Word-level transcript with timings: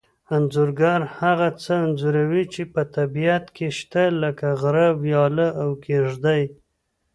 انځورګر 0.35 0.99
هغه 1.19 1.47
څه 1.61 1.73
انځوروي 1.85 2.43
چې 2.53 2.61
په 2.73 2.81
طبیعت 2.95 3.45
کې 3.55 3.67
شته 3.77 4.03
لکه 4.23 4.47
غره 4.61 4.87
ویاله 5.01 5.47
او 5.61 5.69
کېږدۍ 5.85 6.43